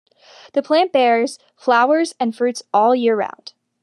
[0.53, 3.53] The plant bears flowers and fruits all year round.